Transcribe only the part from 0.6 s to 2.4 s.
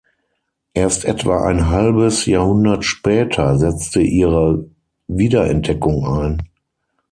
Erst etwa ein halbes